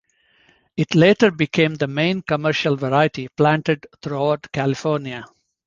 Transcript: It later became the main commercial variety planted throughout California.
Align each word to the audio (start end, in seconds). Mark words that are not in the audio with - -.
It 0.75 0.95
later 0.95 1.29
became 1.29 1.75
the 1.75 1.85
main 1.85 2.23
commercial 2.23 2.75
variety 2.75 3.27
planted 3.27 3.85
throughout 4.01 4.51
California. 4.51 5.27